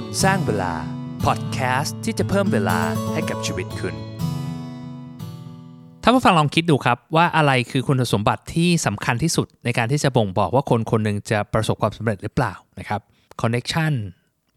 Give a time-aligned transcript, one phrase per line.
[0.00, 0.74] คนสร้างเวลา
[1.24, 2.78] พอดแคสต์ที่จะเพิ่มเวลา
[3.12, 3.94] ให้กับชีวิตคุณ
[6.02, 13.00] ถ้าผู้ฟังลองคิดดูครับว่าอะไรคือคุณสมบัติที่สำคัญที่สุดในการที่จะบ่งบอกว่าคนคนหนึ่งจะประสบความสำเร็จหรือเปล่านะครับ
[13.40, 13.92] คอนเน็ชัน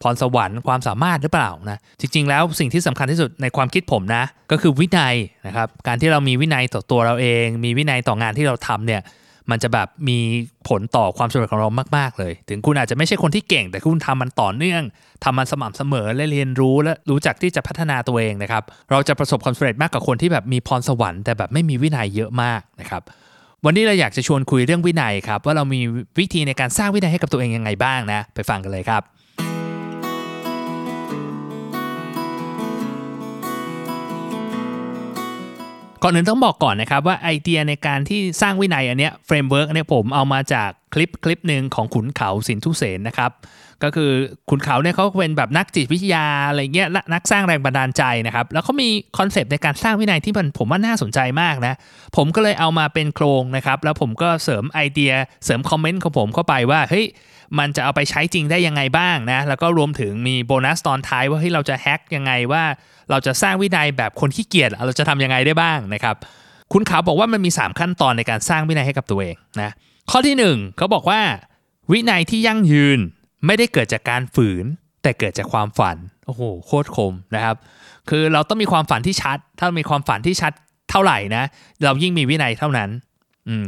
[0.02, 5.16] พรสวรรค์ความสามารถหรือเปล่านะจริง ๆ แล้วสิ่งที่สำคัญที่สุดในความคิดผมนะ ก็คือวินัย
[5.48, 9.02] นะครับการที่เรามีวินัยต่อตัวเราเอง มีวินัยต่องานที่เราทำเนี่ย
[9.52, 10.20] มันจะแบบมี
[10.68, 14.84] ผลต่อความสำเร็จของเรามาก ๆ เลย ถึงคุณอาจจะไม่ใช่คนที่เก่ง แต่คุณทำมันต่อเนื่อง
[15.24, 23.02] ทำมันสม่ำเสมอและเรียนรู้และรู้จักที่จะพัฒนาตัวเองนะครับ เราจะประสบความสำเร็จมากกว่าคนที่แบบมีพรสวรรค์แต่แบบไม่มีวินัยเยอะมากนะครับ
[23.66, 25.82] วันนี้เราอยากจะชวนคุยเรื่องวินัยครับว่าเรามี
[26.20, 29.02] วิธีในการสร้างวินัยให้กับตัวเองยังไงบ้างนะ ไปฟังกันเลยครับ
[36.04, 43.32] ก่อนอื่นต้องบอกก่อนนะครับว่าไอเดียในการที่สร้างวินัยอันเนี้ย framework อันเนี้ยผมเอามาจากคลิปคลิปหนึ่งของขุนเขาสินธุเสนนะครับ
[43.84, 44.12] ก็คือ
[44.50, 51.74] ขุนเขาเนี่ยเขาเป็นแบบนักจิตวิทยาอะไรเงี้ยนักสร้างแรงบันดาลใจนะครับ แล้วเขามีคอนเซปต์ในการสร้างวินัยที่มันผมว่าน่าสนใจมากนะ
[52.16, 55.14] ผมก็เลยเอามาเป็นโครงนะครับ แล้วผมก็เสริมไอเดีย
[55.46, 57.06] เสริมคอมเมนต์ของผมเข้าไปว่าเฮ้ย
[57.60, 62.64] มันจะเอาไปใช้จริงได้ยังไงบ้างนะ แล้วก็รวมถึงมีโบนัสตอนท้ายว่าเฮ้ยเราจะ hack ยังไงว่า
[63.10, 66.16] เราจะสร้างวินัยแบบคนขี้เกียจเราจะทำยังไงได้บ้างนะครับ
[66.74, 69.72] คุณขาวบอกว่ามันมี 3 ขั้นตอนในการสร้างวินัยให้กับตัวเองนะ
[70.12, 71.22] ข้อที่ 1เขาบอกว่า
[71.92, 73.00] วินัยที่ยั่งยืน
[73.48, 74.66] ไม่ได้เกิดจากการฝืน
[75.04, 77.56] แต่เกิดจากความฝันโอ้โหโคตรคมนะครับ
[78.10, 80.52] คือเราต้องมีความฝันที่ชัด ถ้ามีความฝันที่ชัด
[80.90, 81.44] เท่าไหร่นะ
[81.86, 82.90] เรายิ่งมีวินัยเท่านั้น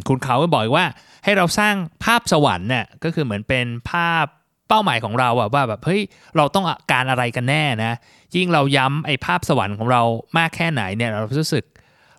[0.07, 0.85] คุณเขาก็บอกว่า
[1.23, 4.25] ให้เราสร้างภาพสวรรค์เนี่ยก็คือเหมือนเป็นภาพ
[4.69, 6.01] เป้าหมายของเราอะว่าแบบเฮ้ย
[6.37, 7.93] เราต้องการอะไรกันแน่นะ
[8.35, 10.01] ยิ่งเราย้ำไอ้ภาพสวรรค์ของเรา
[10.37, 11.63] มากแค่ไหนเนี่ยเรารู้สึก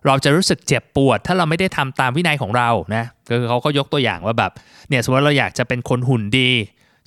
[0.05, 4.51] เราจะรู้สึกเจ็บปวด ถ้าเราไม่ได้ทำตามวินัยของเรานะก็คือเขาก็ยกตัวอย่างว่าแบบ
[4.89, 6.49] เนี่ยสมมติเราอยากจะเป็นคนหุ่นดี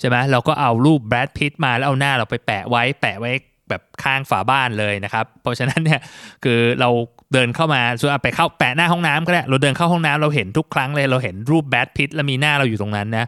[0.00, 3.32] ใช่ไหมเราก็เอารูปแบรดพิตมาแล้วเอาหน้าเราไปแปะไว้แปะไว้
[3.68, 6.00] แบบข้างฝาบ้านเลยนะครับ เพราะฉะนั้นเนี่ย
[6.44, 6.88] คือเรา
[7.32, 13.26] เดินเข้ามาส่วนไปเข้าแปะหน้าห้องน้ำก็ได้เราเดินเข้าห้องน้ำเราเห็นทุกครั้งเลยเราเห็นรูปแบดพิตแล้วมีหน้าเราอยู่ตรงนั้นนะ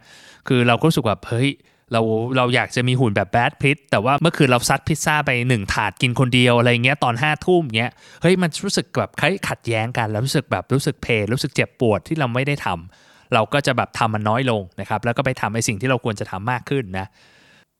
[0.49, 1.51] คือเราก็รู้สึกว่าเฮ้ย
[1.93, 2.01] เรา
[2.37, 7.93] เราอยากจะมีหุ่นแบบแบดพิตแต่ว่าเมื่อคืนเราซัดพิซซ่าไปหนึ่งถาดกินคนเดียวอะไรเงี้ยตอนห้าทุ่มเงี้ย
[8.23, 17.07] เฮ้ยมันรู้สึกแบบคล้ายขัดแย้งกันแล้วรู้สึกแบบรู้สึกเพลรู้สึกเจ็บปวดที่เราไม่ได้ทำ เราก็จะแบบทำมันน้อยลงนะครับ แล้วก็ไปทำในสิ่งที่เราควรจะทำมากขึ้นนะ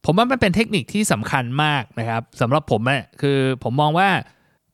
[0.05, 4.09] ผมว่ามันเป็นเทคนิคที่สำคัญมากนะครับสำหรับผมเนี่ยคือผมมองว่า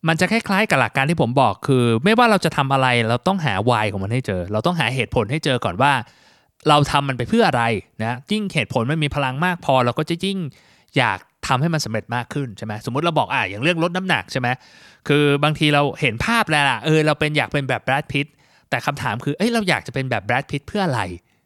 [0.09, 5.93] มันจะคล้ายๆกับหลักการที่ผมบอกคือ ไม่ว่าเราจะทำอะไรเราต้องหาวายของมันให้เจอ เราต้องหาเหตุผลให้เจอก่อนว่า
[6.69, 7.63] เราทำมันไปเพื่ออะไร
[8.03, 10.39] นะยิ่งเหตุผลมันมีพลังมากพอ เราก็จะยิ่ง
[10.97, 14.49] อยากทำให้มันสำเร็จมากขึ้นใช่ไหมสมมติเราบอกอะอย่างเรื่องลดน้ำหนักใช่ไหม
[15.09, 18.27] คือบางทีเราเห็นภาพแล้วล่ะเออเราเป็นอยากเป็นแบบแบรดพิต
[18.73, 21.03] แต่คำถามคือเอ้ยเราอยากจะเป็นแบบแบรดพิตเพื่ออะไร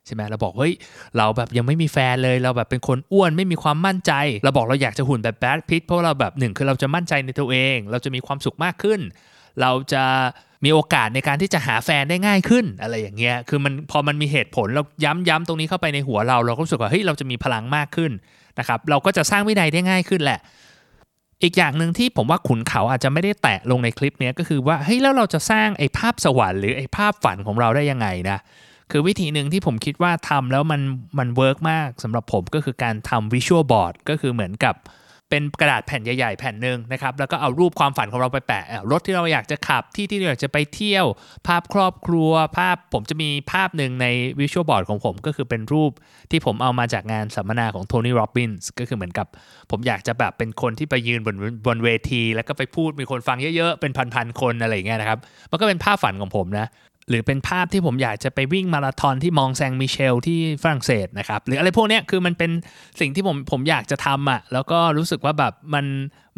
[0.07, 0.75] ใช่ไหมเราบอกเฮ้ย
[1.17, 4.13] เราแบบยังไม่มีแฟนเลยเราแบบเป็นคนอ้วนไม่มีความมั่นใจ
[4.45, 9.01] เราบอกเราอยากจะหุ่นแบบแบดพิทเพราะเราแบบหนึ่งคือเราจะมั่นใจในตัวเอง เราจะมีความสุขมากขึ้น
[9.61, 10.05] เราจะ
[10.65, 18.13] มีโอกาสในการที่จะหาแฟนได้ง่ายขึ้นอะไรอย่างเงี้ย คือมันพอมันมีเหตุผลเราย้ำๆตรงนี้เข้าไปในหัวเรา เราก็รู้สึกว่าเฮ้ยเราจะมีพลังมากขึ้น
[18.59, 20.41] นะครับ เราก็จะสร้างวินัยได้ง่ายขึ้นแหละ
[21.43, 28.39] อีกอย่างหนึ่งที่ผมว่าขุนเขาอาจจะไม่ได้แตะลงในคลิปนี้ก็คือว่าเฮ้ยแล้วเราจะสร้างไอ้ภาพสวรรค์หรือไอ้ภาพฝันของเราได้ยังไงนะ
[28.91, 30.81] คือวิธีหนึ่งที่ผมคิดว่าทำแล้วมัน
[31.19, 34.75] มัน work มากสำหรับผมก็คือการทำ visual board ก็คือเหมือนกับ
[35.31, 41.07] เป็นกระดาษแผ่นใหญ่ ๆ แผ่นหนึ่งนะครับ แล้วก็เอารูปความฝันของเราไปแปะรถที่เราอยากจะขับที่ที่เราอยากจะไปเที่ยว
[41.47, 44.07] ภาพครอบครัว ภาพผมจะมีภาพหนึ่งใน
[44.39, 45.93] วิชวลบอร์ดของผม ก็คือเป็นรูป
[46.31, 49.27] ที่ผมเอามาจากงานสัมมนาของโทนี่โรบินส์ก็คือเหมือนกับ
[49.71, 55.19] ผมอยากจะแบบเป็นคนที่ไปยืนบนบนเวที แล้วก็ไปพูดมีคนฟังเยอะๆเป็นพันๆคนอะไรอย่างเงี้ยนะครับ
[55.51, 56.67] มันก็เป็นภาพฝันของผมนะ
[57.09, 62.51] หรือเป็นภาพที่ผมอยากจะไปวิ่งมาราธอนที่มองแซงมิเชลที่ฝรั่งเศสนะครับ หรืออะไรพวกนี้คือมันเป็น
[63.01, 65.87] สิ่งที่ผมผมอยากจะทำอะ่ะแล้วก็รู้สึกว่าแบบมัน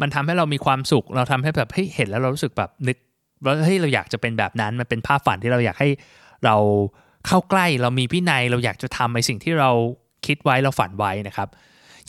[0.01, 2.97] มันทำให้เรามีความสุข เราทำให้แบบเฮ้ยเห็นแล้วเรารู้สึกแบบนึก
[3.45, 5.89] ว่าเฮ้ยเราอยากจะเป็นแบบนั้น มันเป็นภาพฝันที่เราอยากให้
[6.45, 6.55] เรา
[7.27, 9.71] เข้าใกล้เรามีพินัย เราอยากจะทำในสิ่งที่เรา
[10.25, 11.47] คิดไว้เราฝันไว้นะครับ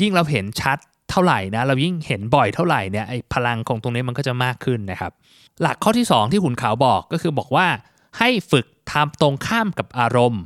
[0.00, 0.78] ยิ่งเราเห็นชัด
[1.10, 5.12] เท่าไหร่นะเรายิ่งเห็นบ่อยเท่าไหร่เนี่ยไอ้พลังของตรงนี้มันก็จะมากขึ้นนะครับ
[5.62, 7.66] หลักข้อที่ 2 ที่ขุนขาวบอกก็คือบอกว่า
[8.18, 10.42] ให้ฝึกทำตรงข้ามกับอารมณ์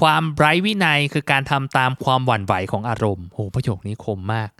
[0.00, 4.50] ความไร้วินัยคือการทำตามความหวั่นไหวของอารมณ์โหประโยคนี้คมมาก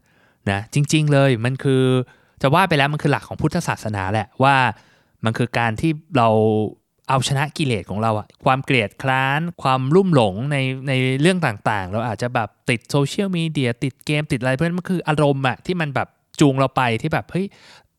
[0.51, 1.83] นะจริง ๆ เลยมันคือ
[2.43, 4.57] จะว่าไปแล้วมันคือหลักของพุทธศาสนาแหละว่า
[5.25, 6.29] มันคือการที่เรา
[7.09, 10.57] เอาชนะกิเลสของเราอะความเกลียดคร้าน ความรุ่มหลงใน
[10.89, 16.09] ในเรื่องต่างๆ เราอาจจะแบบติดโซเชียลมีเดียติดเกมติดอะไรเพื่อนมันคืออารมณ์อะที่มันแบบ
[16.41, 17.47] จูงเราไปที่แบบเฮ้ย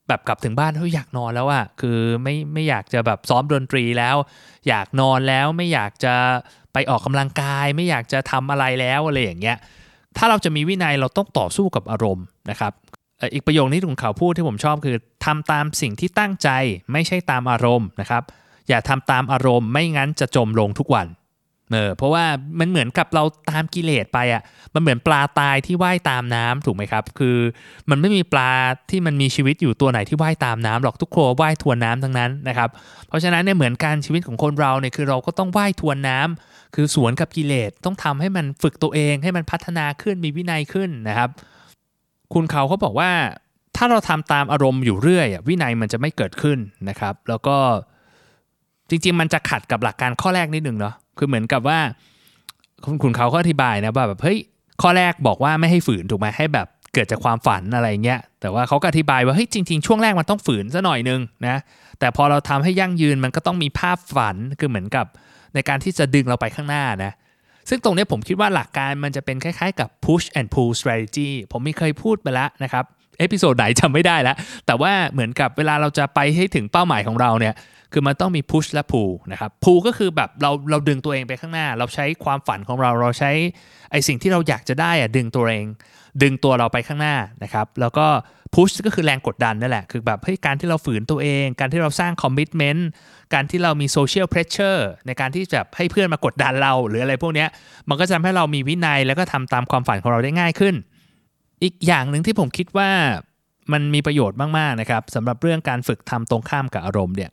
[0.09, 4.15] แบบกลับถึงบ้านเฮ้ยอยากนอนแล้วอะคือไม่ไม่อยากจะแบบซ้อมดนตรีแล้ว
[4.67, 6.13] อยากนอนแล้วไม่อยากจะ
[6.73, 9.57] ไปออกกำลังกาย ไม่อยากจะทำอะไรแล้วอะไรอย่างเงี้ย
[10.17, 12.73] ถ้าเราจะมีวินัยเราต้องต่อสู้กับอารมณ์นะครับ
[13.33, 16.49] อีกประโยคนี้คุณเขาวพูดที่ผมชอบคือทำตามสิ่งที่ตั้งใจ
[16.91, 18.23] ไม่ใช่ตามอารมณ์นะครับ
[18.69, 21.07] อย่าทำตามอารมณ์ไม่งั้นจะจมลงทุกวัน
[21.73, 22.25] เออเพราะว่า
[22.59, 24.41] มันเหมือนกับเราตามกิเลสไปอะ่ะ
[24.73, 27.37] มันเหมือนปลาตายที่ว่ายตามน้ำถูกไหมครับ คือ
[27.89, 28.51] มันไม่มีปลา
[28.89, 32.69] ที่มันมีชีวิตอยู่ตัวไหนที่ว่ายตามน้ำหรอกทุกครัวว่ายทวนน้ำทั้งนั้นนะครับ
[33.07, 41.29] เพราะฉะนั้นเนี่ยเหมือนการชีวิตของคนเราเนี่ยคือเราก็ต้องว่ายทวนน้ำคือสวนกับกิเลสต้องทำให้มันฝึกตัวเอง ให้มันพัฒนาขึ้นมีวินัยขึ้นนะครับ
[42.33, 43.11] คุณเขาเขาบอกว่า
[43.75, 46.57] ถ้าเราทำตามอารมณ์อยู่เรื่อยวินัยมันจะไม่เกิดขึ้น
[46.89, 47.57] นะครับ แล้วก็
[48.89, 51.79] จริงๆ มันจะขัดกับหลักการข้อแรกนิดนึงเนาะ คือเหมือนกับว่า
[52.85, 54.37] คุณคุณเขาก็อธิบายนะว่าแบบเฮ้ย
[54.81, 61.57] ข้อแรกบอกว่าไม่ให้ฝืนถูกไหมให้แบบเกิดจากความฝันอะไรเงี้ย แต่ว่าเขาก็อธิบายว่าเฮ้ยจริง ๆ ช่วงแรกมันต้องฝืนซะหน่อยนึงนะ
[61.99, 65.05] แต่พอเราทำให้ยั่งยืนมันก็ต้องมีภาพฝัน คือเหมือนกับ
[65.53, 67.11] ในการที่จะดึงเราไปข้างหน้านะ
[67.69, 72.85] ซึ่งตรงนี้ผมคิดว่าหลักการมันจะเป็นคล้ายๆกับ push and pull strategy ผมมีเคยพูดไปแล้วนะครับ
[73.19, 74.35] episode ไหนจำไม่ได้แล้ว
[74.65, 77.55] แต่ว่าเหมือนกับเวลาเราจะไปให้ถึงเป้าหมายของเราเนี่ย
[77.93, 83.31] คือมันต้องมี push และ pull นะครับ pull ก็คือแบบเราเราดึงตัวเองไปข้างหน้า เราใช้ความฝันของเราเราใช้
[83.91, 85.65] ไอ้สิ่งที่เราอยากจะได้อะดึงตัวเอง
[86.21, 88.05] ดึงตัวเราไปข้างหน้านะครับแล้วก็
[88.55, 92.81] push ก็คือแรงกดดันนั่นแหละ คือแบบเฮ้ยการที่เราฝืนตัวเอง การที่เราสร้าง commitment
[93.33, 97.49] การที่เรามี social pressure ในการที่จะให้เพื่อนมากดดันเราหรืออะไรพวกเนี้ย
[97.89, 100.75] มันก็จะทำให้เรามีวินัยแล้วก็ทำตามความฝันของเราได้ง่ายขึ้น
[101.63, 102.89] อีกอย่างหนึ่งที่ผมคิดว่า
[103.73, 107.31] มันมีประโยชน์มากๆนะครับสำหรับเรื่องการฝึกทำตรงข้ามกับอารมณ์เนี่ย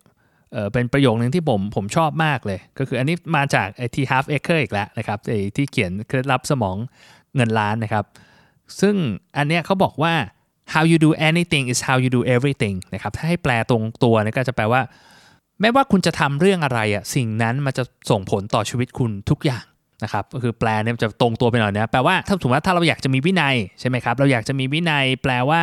[0.73, 6.76] เป็นประโยคนึงที่ผมผมชอบมากเลย ก็คืออันนี้มาจากไอที half acre อีกแล้วนะครับไอที่เขียนเคล็ดลับสมอง
[7.34, 8.05] เงินล้านนะครับ
[8.81, 8.94] ซึ่ง
[9.37, 10.14] อันเนี้ยเขาบอกว่า
[10.75, 14.82] how you do anything is how you do everything นะครับถ้าให้แปลตรงตัวนี่ก็จะแปลว่า
[15.61, 19.64] ไม่ว่าคุณจะทำเรื่องอะไรอะสิ่งนั้นมันจะส่งผลต่อชีวิตคุณทุกอย่าง
[20.02, 25.62] นะครับก็คือแปลเนี่ยจะตรงตัวไปหน่อยนะแปลว่าถ้าสมมติว่าถ้าเราอยากจะมีวินัยใช่ไหมครับ เราอยากจะมีวินัย แปลว่า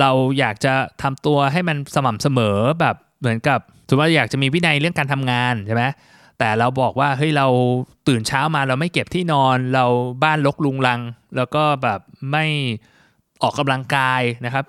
[0.00, 5.84] เราอยากจะทำตัวให้มันสม่ำเสมอแบบเหมือนกับสมมติว่าอยากจะมีวินัยเรื่องการทำงานใช่ไหม
[6.38, 7.46] แต่เราบอกว่าเฮ้ยเรา
[8.08, 9.84] ตื่นเช้ามาเราไม่เก็บที่นอน เรา
[10.24, 11.00] บ้านลกลุงลัง
[11.36, 12.00] แล้วก็แบบ
[12.32, 12.44] ไม่
[13.42, 14.64] ออกกำลังกายนะครับ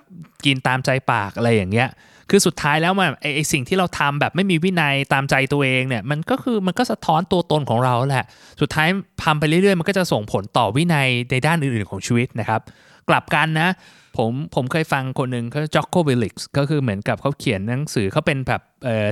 [0.46, 1.88] กินตามใจปากอะไรอย่างเงี้ย
[2.30, 8.26] คือสุดท้ายแล้วมันไอไอสิ่งที่เราทำแบบไม่มีวินัยตามใจตัวเองเนี่ยมันก็คือมันก็สะท้อนตัวตนของเราแหละ
[8.62, 8.88] สุดท้าย
[9.24, 12.62] ทำไปเรื่อยๆ มันก็จะส่งผลต่อวินัยในด้านอื่นๆของชีวิตนะครับ
[13.10, 13.70] กลับกันนะ
[14.18, 18.62] ผมผมเคยฟังคนหนึ่งเขาจ็อกโควิลิกส์ก็คือเหมือนกับเขาเขียนหนังสือเขาเป็นแบบ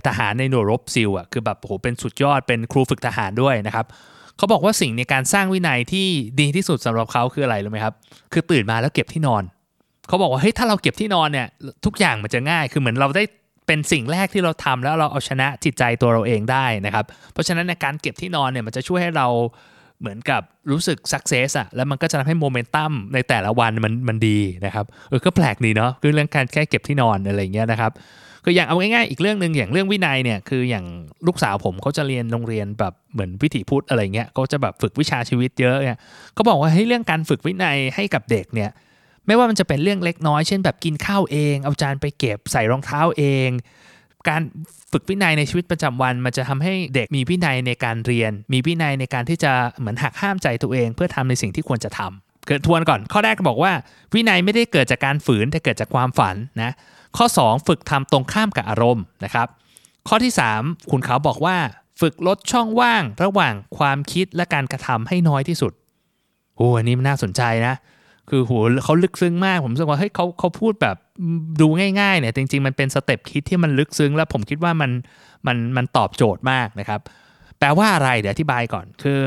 [0.08, 3.86] ทหารในหน่วยรบซิลอะคือแบบโหเป็นสุดยอดเป็นครูฝึกทหารด้วยนะครับ
[4.38, 6.08] เขาบอกว่าสิ่งในการสร้างวินัยที่
[6.40, 7.94] ดีที่สุดสำหรับเขาคืออะไรรู้ไหมครับ
[8.34, 9.44] คือตื่นมาแล้วเก็บที่นอน
[10.08, 11.48] เขาบอกว่าเฮ้ยถ้าเราเก็บที่นอนเนี่ย
[11.86, 13.24] ทุกอย่างมันจะง่ายคือเหมือนเราได้
[13.68, 19.28] เป็นสิ่งแรกที่เราทำแล้วเราเอาชนะจิตใจตัวเราเองได้นะครับ เพราะฉะนั้นในการเก็บที่นอนเนี่ยมันจะช่วยให้เรา
[20.00, 27.92] เหมือนกับรู้สึกสักเซสอะแล้วมันก็จะทำให้โมเมนตัมในแต่ละวันมันมันดีนะครับเออก็แปลกดีเนาะคือเรื่องการแค่เก็บที่นอนอะไรเงี้ยนะครับ
[28.44, 30.86] คืออย่างเอาง่ายๆอีกเรื่องหนึ่งอย่างเรื่องวินัยเนี่ยคืออย่าง
[31.28, 36.00] ลูกสาวผมเขาจะเรียนโรงเรียนแบบเหมือนวิถีพุทธอะไรเงี้ยเขาจะแบบฝึกวิชาชีวิตเยอะเนี่ย
[36.34, 38.70] เขาบอกว่าให้เรื่องการฝึกวินัยให้กับเด็กเนี่ย
[39.28, 43.50] ไม่ว่ามันจะเป็นเรื่องเล็กน้อย เช่นแบบกินข้าวเอง เอาจานไปเก็บใส่รองเท้าเอง
[44.30, 44.42] การ
[44.92, 53.72] ฝึกวินัยในชีวิตประจำวัน มันจะทำให้เด็กมีวินัยในการเรียน มีวินัยในการที่จะเหมือนหักห้ามใจตัวเอง เพื่อทำในสิ่งที่ควรจะทำเกิดทวนก่อน ข้อแรกบอกว่า
[54.14, 56.72] วินัยไม่ได้เกิดจากการฝืนแต่เกิดจากความฝันนะ
[57.18, 59.48] ข้อ 2 ฝึกทำตรงข้ามกับอารมณ์นะครับ
[60.08, 61.58] ข้อที่ 3 คุณเขาบอกว่า
[62.02, 65.72] ฝึกลดช่องว่างระหว่างความคิดและการกระทำให้น้อยที่สุด
[66.56, 67.76] โอ้อันนี้มันน่าสนใจนะ
[68.30, 68.54] คือโห
[68.84, 70.98] เขาลึกซึ้งมาก ผมรู้สึกว่าเฮ้ยเขาเขาพูดแบบ
[71.62, 71.68] ดู
[72.00, 74.92] ง่ายๆเนี่ยจริง ๆ มันเป็นสเต็ปคิดที่มันลึกซึ้ง แล้วผมคิดว่ามัน
[75.48, 77.00] มันมันตอบโจทย์มากนะครับ
[77.60, 79.20] แปลว่าอะไรเดี๋ยวอธิบายก่อนคือ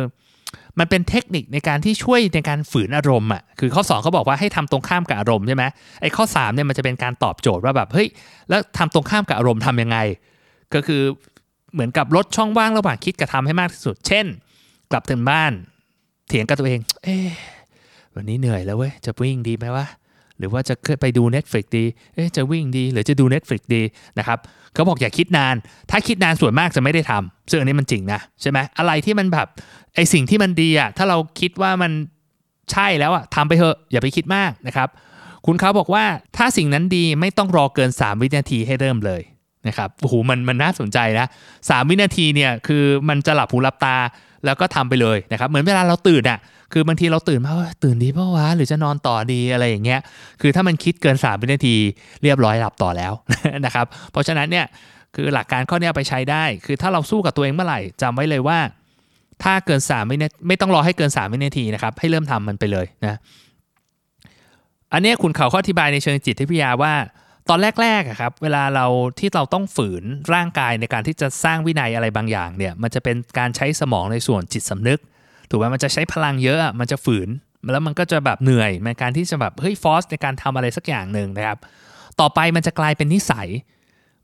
[0.79, 5.65] มันเป็นเทคนิคในการที่ช่วยในการฝืนอารมณ์อะคือข้อ 2เขาบอกว่าให้ทำตรงข้ามกับอารมณ์ใช่ไหม
[6.01, 8.09] ไอ้ข้อ3เนี่ยมันจะเป็นการตอบโจทย์ว่าแบบเฮ้ย
[8.49, 9.99] แล้วทำตรงข้ามกับอารมณ์ทำยังไง
[10.75, 11.03] ก็คือ
[11.73, 14.27] เหมือนกับลดช่องว่างระหว่างคิดกับทำให้มากที่สุด เช่น
[14.91, 15.53] กลับถึงบ้าน
[16.29, 17.17] เถียงกับตัวเอง เอ๊
[18.15, 19.87] วันนี้เหนื่อยแล้วเว้ย จะวิ่งดีไหมวะ
[20.39, 23.83] หรือว่าจะไปดู Netflix ดี เอ๊ะ จะวิ่งดี หรือจะดู Netflix ดี
[24.19, 24.39] นะครับ
[24.75, 25.55] เขาบอกอย่าคิดนาน
[25.91, 29.49] ถ้าคิดนานส่วนมากจะไม่ได้ทำซึ่งอันนี้มันจริงนะใช่ไหมอะไรที่มันแบบ
[29.95, 31.93] ไอสิ่งที่มันดีอะถ้าเราคิดว่ามัน
[32.73, 34.89] ใช่แล้วอะทำไปเถอะ อย่าไปคิดมากนะครับ
[35.47, 36.05] คุณเขาบอกว่า
[36.37, 39.23] ถ้าสิ่งนั้นดีไม่ต้องรอเกิน 3 วินาทีให้เริ่มเลย
[39.69, 41.27] นะครับโอ้โหมันมันน่าสนใจนะ
[41.69, 43.97] สวินาทีเนี่ยคือมันจะหลับหูหลับตา
[44.45, 46.39] แล้วก็ทำไปเลยนะครับ เหมือนเวลาเราตื่นอะ
[46.73, 47.53] คือบางทีเราตื่นมา
[47.85, 50.01] ตื่นดีเพราะวะหรือจะนอนต่อดีอะไรอย่างเงี้ย
[50.41, 51.77] คือถ้ามันคิดเกิน3วินาที
[52.23, 53.13] เรียบร้อยหลับต่อแล้ว
[53.65, 54.67] นะครับ เพราะฉะนั้นเนี่ย
[55.15, 58.59] คือหลักการข้อนี้ไปใช้ได้ คือถ้าเราสู้กับตัวเองเมื่อไหร่จำไว้เลยว่า
[59.43, 63.19] ถ้าเกิน3วินาทีไม่ต้องรอให้เกิน3วินาทีนะครับ ให้เริ่มทำมันไปเลยนะ
[64.93, 66.95] อันนี้คุณเขาขาอธิบายในเชิงจิตวิทยาว่า
[67.49, 68.87] ตอนแรกๆอะครับเวลาเรา
[69.19, 75.01] ที่เราต้องฝืนร่างกายในการที่จะสร้างวินัยอะไรบางอย่างเนี่ยมันจะเป็นการใช้สมองในส่วนจิตสำนึก
[75.51, 77.29] ถูกไหมมันจะใช้พลังเยอะอะมันจะฝืน
[77.73, 81.59] แล้วมันก็จะแบบเหนื่อยในการที่จะแบบเฮ้ยฟอสในการทำอะไรสักอย่างหนึ่งนะครับ
[82.21, 83.49] ต่อไปมันจะกลายเป็นนิสัย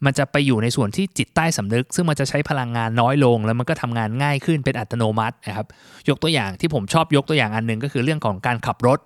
[0.04, 5.66] มันจะไปอยู่ในส่วนที่จิตใต้สำนึก ซึ่งมันจะใช้พลังงานน้อยลง แล้วมันก็ทำงานง่ายขึ้นเป็นอัตโนมัตินะครับ
[6.08, 8.98] ยกตัวอย่างที่ผมชอบยกตัวอย่างอันหนึ่งก็คือเรื่องของการขับรถ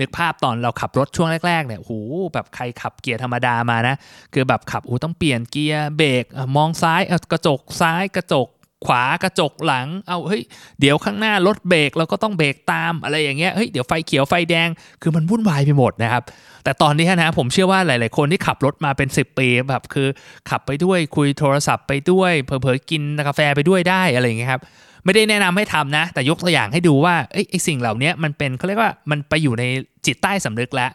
[0.00, 1.92] นึกภาพตอนเราขับรถช่วงแรกๆเนี่ยโห
[2.34, 3.96] แบบใครขับเกียร์ธรรมดามานะ
[4.34, 6.24] คือแบบขับโอ้ต้องเปลี่ยนเกียร์เบรก
[6.56, 8.48] มองซ้ายกระจกซ้ายกระจก
[8.86, 10.42] ขวากระจกหลัง เอาเฮ้ย
[10.80, 14.68] เดี๋ยวข้างหน้ารถเบรกเราก็ต้องเบรกตามอะไรอย่างเงี้ย เฮ้ย เดี๋ยวไฟเขียวไฟแดง
[15.02, 16.22] คือมันวุ่นวายไปหมดนะครับ
[16.64, 20.08] แต่ตอนนี้นะผมเชื่อว่าหลาย ๆ คนที่ขับรถมาเป็น 10 ปีแบบคือ
[20.50, 24.62] ขับไปด้วยคุยโทรศัพท์ไปด้วย เผลอ ๆ กินกาแฟไปด้วยได้อะไรอย่างเงี้ยครับ
[25.04, 29.64] ไม่ได้แนะนำให้ทำนะ แต่ยกตัวอย่างให้ดูว่าเอ้ยไอสิ่งเหล่านี้มันเป็นเขาเรียกว่ามันไปอยู่ใน
[30.06, 30.90] จิตใต้สำนึกแล้ว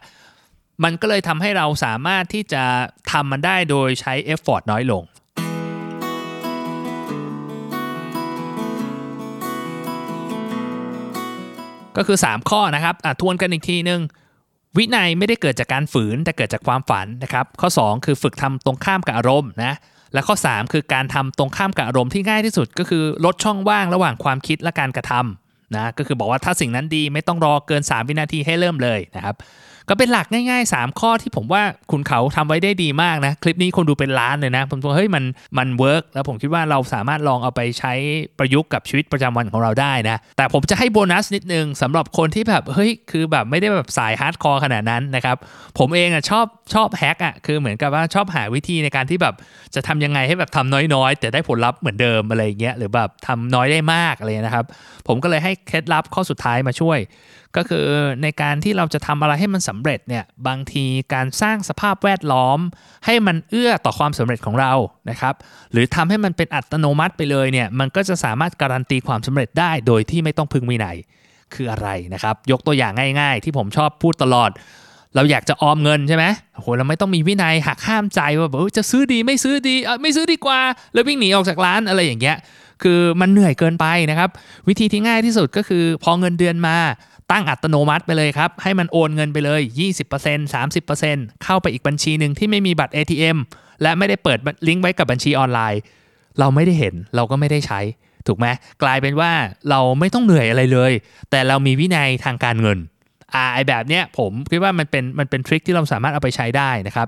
[0.83, 2.63] มันก็เลยทำให้เราสามารถที่จะ
[3.11, 5.03] ทำมันได้โดยใช้เอฟฟอร์ตน้อยลง
[11.97, 14.01] ก็คือ 3 ข้อนะครับทวนกันอีกทีนึง
[14.77, 19.75] วินัยไม่ได้เกิดจากการฝืนแต่เกิดจากความฝันนะครับข้อ 2 คือฝึกทำตรงข้ามกับอารมณ์นะ
[20.13, 29.35] และข้อ 3 คือการทำตรงข้ามกับอารมณ์ที่ง่ายที่สุด ก็คือลดช่องว่างระหว่างความคิดและการกระทำนะก็คือบอกว่าถ้าสิ่งนั้นดีไม่ต้องรอเกิน 3 วินาทีให้เริ่มเลยนะครับ
[29.89, 35.23] ก็เป็นหลักง่ายๆ 3 ข้อที่ผมว่าขุนเขาทำไว้ได้ดีมากนะ คลิปนี้คนดูเป็นล้านเลยนะ ผมว่าเฮ้ยมัน
[35.57, 37.93] มัน work แล้วผมคิดว่าเราสามารถลองเอาไปใช้
[38.39, 45.37] ประยุกต์กับชีวิตประจำวันของเราได้นะ แต่ผมจะให้โบนัสนิดนึงสำหรับคนที่แบบเฮ้ยคือแบบไม่ได้แบบสาย hardcore ขนาดนั้นนะครับ
[45.79, 49.35] ผมเองอะชอบชอบ hack อะคือเหมือนกับว่าชอบหาวิธีในการที่แบบ
[49.75, 54.65] จะทำยังไงให้แบบทำน้อยๆ แต่ได้ผลลัพธ์เหมือนเดิมอะไรอย่างเงี้ยหรือแบบทำน้อยได้มากอะไรนะครับ
[55.07, 56.99] ผมก็เลยให้เคล็ดลับข้อสุดท้ายมาช่วย
[57.57, 57.85] ก็คือ
[58.23, 62.59] ในการที่เราจะทำอะไรให้มันสำเร็จเนี่ยบางทีการสร้างสภาพแวดล้อม
[63.05, 64.73] ให้มันเอื้อต่อความสำเร็จของเรา
[65.09, 65.33] นะครับ
[65.71, 70.97] หรือทำให้มันเป็นอัตโนมัติไปเลยเนี่ยมันก็จะสามารถการันตีความสำเร็จได้ โดยที่ไม่ต้องพึ่งวินัย
[71.53, 74.51] คืออะไรนะครับยกตัวอย่างง่ายๆ ที่ผมชอบพูดตลอด
[75.15, 80.59] เราอยากจะออมเงินใช่ไหมโอ้โหเราไม่ต้องมีวินัยหักห้ามใจว่าแบบเอ้ยจะซื้อดีไม่ซื้อดีไม่ซื้อดีกว่า
[80.93, 82.37] แล้ววิ่งหนีออกจากร้านอะไรอย่างเงี้ย
[82.83, 84.29] คือมันเหนื่อยเกินไปนะครับ
[84.67, 86.77] วิธีที่ง่ายที่สุดก็คือ พอเงินเดือนมา
[87.33, 89.61] ตั้งอัตโนมัติไปเลยครับ ให้มันโอนเงินไปเลย
[90.11, 90.53] 20%
[90.93, 93.37] 30%เข้าไปอีกบัญชีหนึ่งที่ไม่มีบัตร ATM
[93.81, 95.81] และไม่ได้เปิดลิงก์ไว้กับบัญชีออนไลน์
[96.39, 97.79] เราไม่ได้เห็นเราก็ไม่ได้ใช้
[98.27, 98.47] ถูกไหม
[98.83, 99.31] กลายเป็นว่า
[99.69, 100.91] เราไม่ต้องเหนื่อยอะไรเลย
[101.29, 102.77] แต่เรามีวินัยทางการเงิน
[103.33, 107.07] อ่าไอแบบเนี้ยผมคิดว่ามันเป็นมันเป็นทริคที่เราสามารถเอาไปใช้ได้นะครับ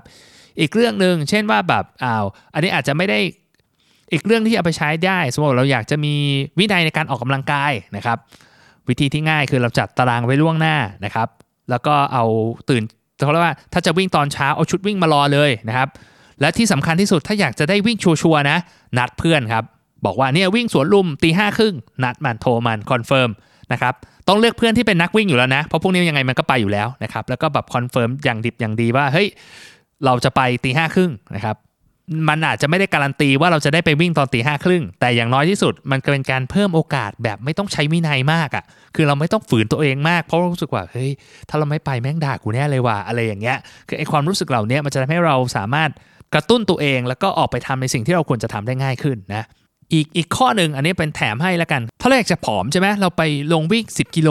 [0.60, 3.18] อีกเรื่องหนึ่งเช่นว่าแบบอ้าวอันนี้อาจจะไม่ได้
[4.12, 6.14] อีกเรื่องที่เอาไปใช้ได้ สมมติเราอยากจะมี
[6.58, 8.18] วินัยในการออกกำลังกายนะครับ
[8.88, 11.28] วิธีที่ง่ายคือเราจัดตารางไว้ล่วงหน้านะครับ
[11.70, 12.24] แล้วก็เอา
[12.70, 12.82] ตื่น
[13.24, 15.88] เขาเรียกว่าถ้าจะวิ่งตอนเช้าเอาชุดวิ่งมารอเลยนะครับ
[16.40, 18.58] และที่สำคัญที่สุดถ้าอยากจะได้วิ่ง sure ๆนะ
[18.98, 19.64] นัดเพื่อนครับ
[20.04, 21.74] บอกว่าเนี่ยวิ่งสวนลุมตีห้าครึ่ง
[22.04, 23.30] นัดมันโทรมัน confirm
[23.72, 23.94] นะครับ
[24.28, 29.28] ต้องเลือกเพื่อนที่เป็นนักวิ่งอยู่แล้วนะ เพราะพวกนี้ยังไงมันก็ไปอยู่แล้วนะครับ แล้วก็แบบ confirm อย่างดิบอย่างดีว่าเฮ้ย
[30.04, 31.56] เราจะไปตีห้าครึ่งนะครับ
[32.28, 41.10] มันอาจจะไม่ได้การันตีว่าเราจะได้ไปวิ่งตอนตีห้าครึ่งแต่อย่างน้อยที่สุดมันก็เป็นการเพิ่มโอกาสแบบไม่ต้องใช้วินัยมากอะ่ะ คือเราไม่ต้องฝืนตัวเองมากเพราะรู้สึกว่าเฮ้ย
[41.48, 43.58] ถ้าเราไม่ไปแม่งด่ากูแน่เลยว่ะอะไรอย่างเงี้ย
[43.88, 45.90] คือไอความรู้สึกเหล่านี้มันจะทำให้เราสามารถ
[46.34, 49.44] กระตุ้นตัวเองแล้วก็ออกไปทำในสิ่งที่เราควรจะทำได้ง่ายขึ้นนะ
[49.92, 54.30] อีกอีกข้อหนึ่งอันนี้เป็นแถมให้แล้วกัน ถ้าเราอยากจะผอมใช่ไหมเราไปลงวิ่ง 10 กิโล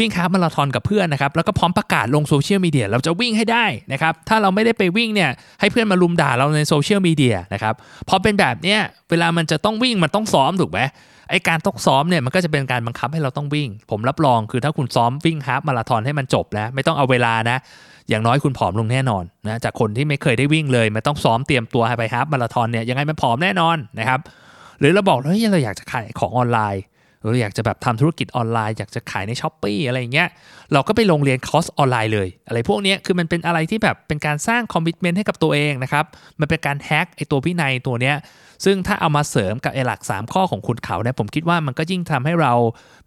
[0.00, 5.30] วิ่งคาร์บมาราธอนกับเพื่อนนะครับ แล้วก็พร้อมประกาศลงโซเชียลมีเดียเราจะวิ่งให้ได้นะครับ ถ้าเราไม่ได้ไปวิ่งเนี่ย
[5.60, 7.74] ให้เพื่อนมาลุมด่าเราในโซเชียลมีเดียนะครับ
[8.08, 8.80] พอเป็นแบบเนี้ย
[9.10, 10.80] เวลามันจะต้องวิ่งมันต้องซ้อมถูกไหม
[11.30, 17.58] ไอ้การต้องซ้อมเนี่ยมันก็จะเป็นการบังคับให้เราต้องวิ่ง ผมรับรองคือถ้าคุณซ้อมวิ่ง half marathon ให้มันจบนะไม่ต้องเอาเวลานะ
[18.08, 24.20] อย่างน้อยคุณผอมลงแน่นอนนะจากคนที่ไม่เคยได้วิ่งเลยมันต้องซ้อมเตรียมตัวให้ไป half marathon เนี่ยยังไงมันผอมแน่นอนนะครับ
[24.78, 26.84] หรือเราบอกเฮ้ยเราอยากจะขายของออนไลน์
[27.22, 30.28] เราอยากจะแบบทำธุรกิจออนไลน์ อยากจะขายใน Shopee อะไรอย่างเงี้ย
[30.72, 36.04] เราก็ไปลงเรียนคอร์สออนไลน์เลย อะไรพวกนี้คือมันเป็นอะไรที่แบบเป็นการสร้าง commitment ให้กับตัวเองนะครับ
[36.40, 38.16] มันเป็นการแฮกไอตัววินัยตัวเนี้ย
[38.64, 42.52] ซึ่งถ้าเอามาเสริมกับไอหลัก 3 ข้อของคุณเขาเนี่ยผมคิดว่ามันก็ยิ่งทำให้เรา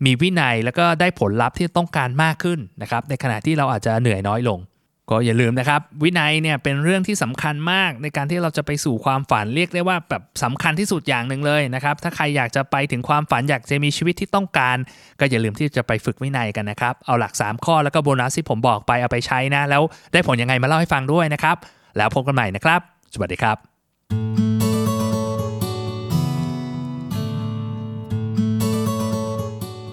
[0.05, 4.59] มีวินัยแล้วก็ได้ผลลัพธ์ที่ต้องการมากขึ้นนะครับในขณะที่เราอาจจะเหนื่อยน้อยลง
[5.11, 14.77] ก็อย่าลืมนะครับ วินัยเนี่ยเป็นเรื่องที่สำคัญมากในการที่เราจะไปสู่ความฝันเรียกได้ว่าแบบสำคัญที่สุดอย่างหนึ่งเลยนะครับ ถ้าใครอยากจะไปถึงความฝันอยากจะมีชีวิตที่ต้องการ
[15.19, 19.81] ก็อย่าลืมที่จะไปฝึกวินัยกันนะครับ เอาหลัก 3 ข้อแล้วก็โบนัสที่ผมบอกไปเอาไปใช้นะ แล้ว
[20.13, 21.57] ได้ผลยังไงมาเล่าให้ฟังด้วยนะครับ
[21.97, 22.79] แล้วพบกันใหม่นะครับ
[23.13, 23.57] สวัสดีครับ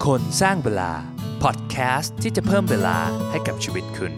[0.04, 0.92] คนสร้างเวลา
[1.42, 2.96] พอดแคสต์ที่จะเพิ่มเวลา
[3.30, 4.14] ให้กับชีวิตคุณ